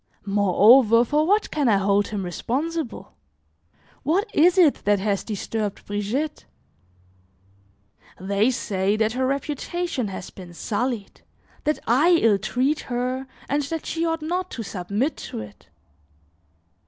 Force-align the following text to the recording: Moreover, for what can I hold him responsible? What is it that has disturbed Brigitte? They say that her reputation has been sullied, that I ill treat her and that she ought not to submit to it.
Moreover, 0.25 1.05
for 1.05 1.27
what 1.27 1.51
can 1.51 1.69
I 1.69 1.77
hold 1.77 2.07
him 2.07 2.25
responsible? 2.25 3.13
What 4.01 4.33
is 4.33 4.57
it 4.57 4.83
that 4.83 4.97
has 4.97 5.23
disturbed 5.23 5.85
Brigitte? 5.85 6.47
They 8.19 8.49
say 8.49 8.95
that 8.95 9.13
her 9.13 9.27
reputation 9.27 10.07
has 10.07 10.31
been 10.31 10.55
sullied, 10.55 11.21
that 11.65 11.77
I 11.85 12.13
ill 12.15 12.39
treat 12.39 12.79
her 12.89 13.27
and 13.47 13.61
that 13.65 13.85
she 13.85 14.03
ought 14.03 14.23
not 14.23 14.49
to 14.57 14.63
submit 14.63 15.17
to 15.17 15.37
it. 15.41 15.69